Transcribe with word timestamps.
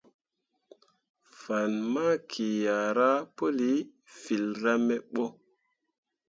Fan 1.41 1.71
maki 1.93 2.49
ah 2.77 2.89
ra 2.97 3.11
pəli 3.37 3.71
filra 4.19 4.73
me 4.85 4.95
ɓo. 5.13 5.23